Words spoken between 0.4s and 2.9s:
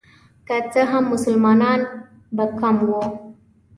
که څه هم مسلمانان به کم